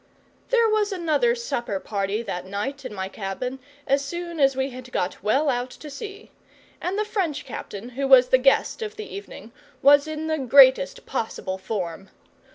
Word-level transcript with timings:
There 0.49 0.67
was 0.67 0.91
another 0.91 1.35
supper 1.35 1.79
party 1.79 2.23
that 2.23 2.47
night, 2.47 2.85
in 2.85 2.91
my 2.91 3.07
cabin, 3.07 3.59
as 3.85 4.03
soon 4.03 4.39
as 4.39 4.55
we 4.55 4.71
had 4.71 4.91
got 4.91 5.21
well 5.21 5.47
out 5.47 5.69
to 5.69 5.91
sea; 5.91 6.31
and 6.81 6.97
the 6.97 7.05
French 7.05 7.45
captain, 7.45 7.89
who 7.89 8.07
was 8.07 8.29
the 8.29 8.39
guest 8.39 8.81
of 8.81 8.95
the 8.95 9.05
evening, 9.15 9.51
was 9.83 10.07
in 10.07 10.25
the 10.25 10.39
greatest 10.39 11.05
possible 11.05 11.59
form. 11.59 12.09